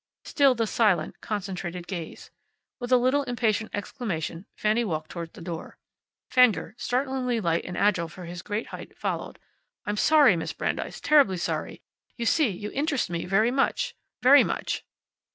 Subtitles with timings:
[0.23, 2.31] Still the silent, concentrated gaze.
[2.79, 5.77] With a little impatient exclamation Fanny walked toward the door.
[6.31, 9.37] Fenger, startlingly light and agile for his great height, followed.
[9.85, 11.83] "I'm sorry, Miss Brandeis, terribly sorry.
[12.17, 13.93] You see, you interest me very much.
[14.23, 14.83] Very much."